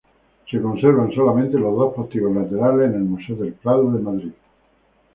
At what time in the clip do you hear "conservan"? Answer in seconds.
0.59-1.11